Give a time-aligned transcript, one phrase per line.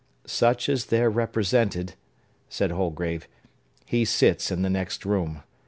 [0.25, 1.93] "Such as there represented,"
[2.49, 3.27] said Holgrave,
[3.85, 5.43] "he sits in the next room.